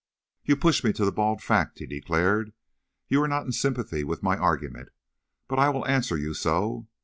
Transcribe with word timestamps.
"You 0.43 0.55
push 0.55 0.83
me 0.83 0.93
to 0.93 1.05
the 1.05 1.11
bald 1.11 1.43
fact," 1.43 1.77
he 1.77 1.85
declared; 1.85 2.53
"you 3.07 3.21
are 3.21 3.27
not 3.27 3.45
in 3.45 3.51
sympathy 3.51 4.03
with 4.03 4.23
my 4.23 4.35
argument. 4.35 4.89
But 5.47 5.59
I 5.59 5.69
will 5.69 5.85
answer 5.87 6.17
you 6.17 6.33
so. 6.33 6.87